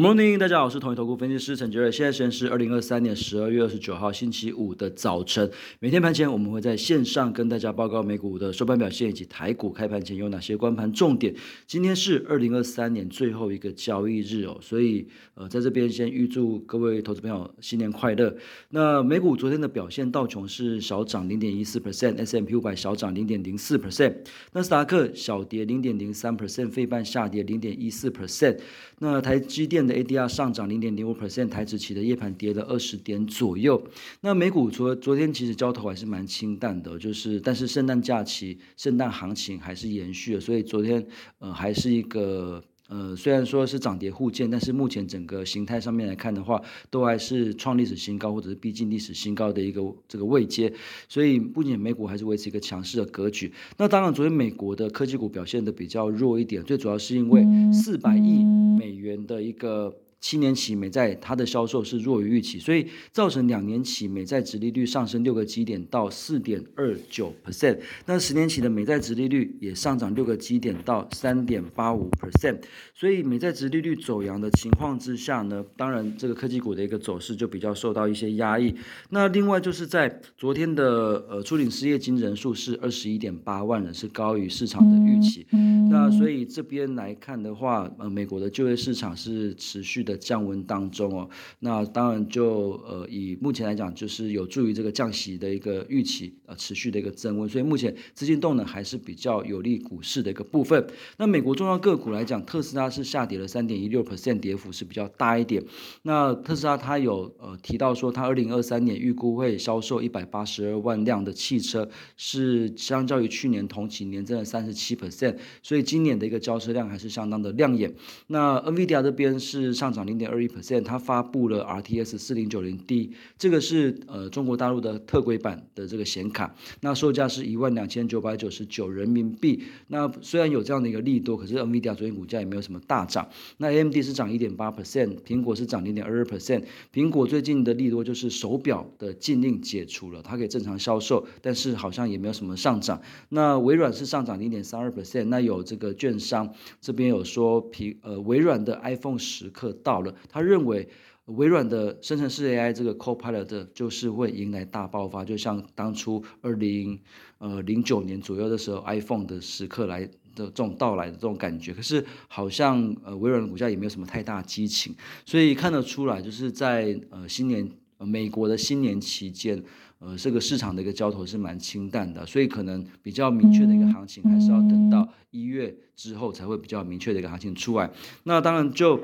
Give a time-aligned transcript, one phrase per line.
[0.00, 1.92] Morning，大家好，我是统一投顾分析师陈杰瑞。
[1.92, 5.50] 现在时间是二零二三年十二月二十九号星期五的早晨。
[5.78, 11.34] 每天盘前我们会在线上跟大家报告美股的收盘表现以及台股开盘前有哪些关盘重点。
[11.66, 18.34] 今天是二零二三年最后一个交易日哦，所以呃，在这边先预祝各位投资朋友新年快乐。
[18.70, 24.14] 那美股昨天的表现，道琼是小涨零点一四 percent，S M P 五百小涨零点零四 percent，
[24.54, 28.60] 纳斯达克小跌零点零三 percent，费半下跌零点一四 percent。
[29.00, 33.82] 那台积电 ADR 上涨零点零五 percent，台指期的夜盘跌了二十点左右。
[34.20, 41.06] 那美股昨昨天其实交投还是蛮清淡的，就是但是圣诞假期、圣诞行情还是延续了，所以昨天
[41.38, 42.62] 呃还是一个。
[42.90, 50.72] 呃，虽然说是涨跌互见，但是目前整个形态上面来看的话，都还是创历史新高或者是逼近历史新高的一个这个位阶，
[51.08, 53.52] 所以目前美股还是维持一个强势的格局。
[53.78, 58.44] 那当然，昨天美国的科技股表现的比较弱一点，最主要是因为四百亿
[58.76, 59.94] 美元的一个。
[60.20, 72.58] 七年期美债它的销售是弱于预期，所以造成两年期美债殖利率上升六个基点到四点二九 percent，那十年期的美债殖利率也上涨六个基点到三点八五 percent，
[72.94, 78.74] 所以美债殖利率走阳的情况之下呢，当然这个科技股的一个走势就比较受到一些压抑。
[79.08, 85.46] 那另外就是在昨天的呃初领失业金人数是二十一点八万人，是高于市场的预期。
[85.90, 90.09] 那所以这边来看的话，呃，美国的就业市场是持续的。
[90.10, 91.28] 的降温当中哦，
[91.60, 100.84] 那当然就呃以目前来讲，就是有助于这个降息的一个预期呃持续的一个增温，所以目前资金动能还是比较有利股市的一个部分。
[101.18, 105.64] 那美国重要个股来讲，特斯拉是下跌了三点一六 percent，跌幅是比较大一点。
[106.02, 117.94] 那特斯拉它有呃提到说，它二零二三年预估会销售一百八十二万辆的汽车，是相较于去年同期年增了三十七 percent，所以今年的一个交车量还是相当的亮眼。
[118.26, 119.99] 那 NVIDIA 这边是上涨。
[120.04, 129.62] 零点二一 percent，它发布了 RTS 四零九零 D，这个是呃中国大陆的特规版的这个显卡，那售价是一万两千九百九十九人民币。
[129.88, 133.28] 那虽然有这样的一个利多，可是 NVIDIA 昨天股价也没有什么大涨。
[133.58, 136.62] 那 AMD 是涨一点八 percent，苹果是涨零点二二 percent。
[136.92, 143.00] 苹果最近的利多就是手表的禁令解除了，它可以正常销售，但是好像也没有什么上涨。
[143.30, 149.89] 那微软是上涨零点三二 percent，那有这个券商这边有说，苹呃微软的 iPhone 时刻到。
[149.90, 150.88] 到了，他认为
[151.26, 157.00] 微软的生成式 AI 这个 Copilot 就是会迎来大爆发，就像当初二零
[157.38, 160.04] 呃零九年左右的时候，iPhone 的时刻来
[160.36, 161.72] 的这种到来的这种感觉。
[161.72, 164.94] 可是好像呃微软的股价也没有什么太大激情，
[165.26, 167.68] 所以看得出来，就是在呃新年
[167.98, 169.60] 美国的新年期间，
[169.98, 177.88] 呃这个市场的一个交投是蛮清淡的，所以可能比较明确的一个行情，还是要等到一月之后才会比较明确的一个行情出来。
[178.24, 179.00] 那当然就。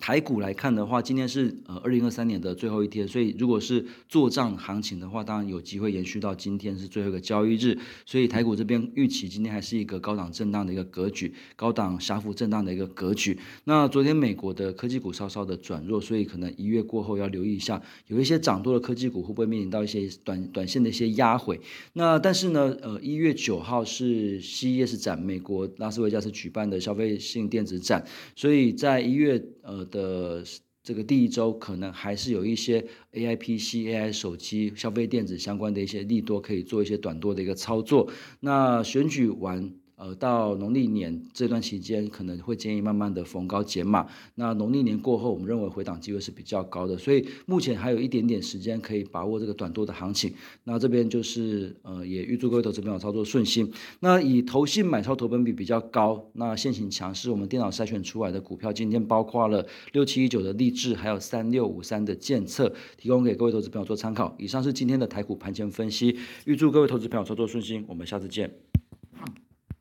[0.00, 13.38] 台股来看的话，今天是呃二零二三年的最后一天，所以如果是做账行情的话，当然有机会延续到今天是最后一个交易日，所以台股这边预期今天还是一个高档震荡的一个格局，高档狭幅震荡的一个格局。
[13.64, 21.58] 那昨天美国的科技股稍稍的转弱，所以可能一月过后要留意一下，有一些涨多的科技股会不会面临到一些短短线的一些压回。
[21.94, 28.04] 那但是呢，呃一月九号是 CES 展，美国拉斯维加斯举办的消费性电子展，
[28.36, 29.84] 所以在一月呃。
[29.86, 30.44] 的
[30.82, 38.10] 这个第一周可能还是有一些 A I P C A I 手机消费电子相关的一些利多可以做一些短多的一个操作。
[38.40, 39.83] 那选举完。
[40.04, 44.06] 呃，到农历年这段期间，可能会建议慢慢的逢高减码。
[44.34, 50.30] 那农历年过后，我们认为回档机会是比较高的，所以目前还有一点点时间可以把握这个短多的行情。
[50.64, 53.72] 那这边就是呃，也预祝各位投资朋友操作顺心。
[54.00, 64.36] 那以投信买超投本比比较高，那现行强势，我们电脑筛选出来的股票，今天包括了六七一九的励志，还有三六五三的建策，提供给各位投资朋友做参考。
[64.38, 66.14] 以上是今天的台股盘前分析，
[66.44, 67.82] 预祝各位投资朋友操作顺心。
[67.88, 68.83] 我们下次见。